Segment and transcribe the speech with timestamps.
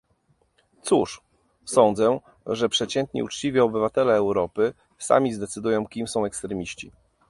[0.81, 1.21] Cóż,
[1.65, 6.91] sądzę, że przeciętni uczciwi obywatele Europy sami zdecydują, kim są ekstremiści